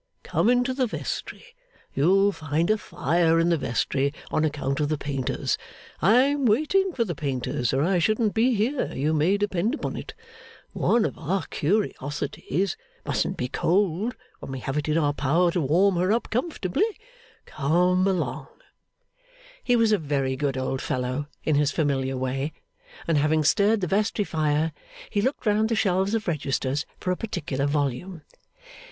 [0.23, 1.45] Come into the vestry.
[1.93, 5.59] You'll find a fire in the vestry, on account of the painters.
[6.01, 10.15] I'm waiting for the painters, or I shouldn't be here, you may depend upon it.
[10.73, 12.75] One of our curiosities
[13.05, 16.81] mustn't be cold when we have it in our power to warm her up comfortable.
[17.45, 18.47] Come along.'
[19.63, 22.53] He was a very good old fellow, in his familiar way;
[23.07, 24.71] and having stirred the vestry fire,
[25.11, 28.23] he looked round the shelves of registers for a particular volume.